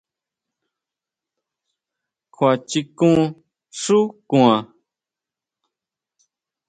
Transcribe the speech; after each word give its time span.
¿Kjuachikun 2.35 3.19
xu 3.81 3.99
kuan? 4.29 4.61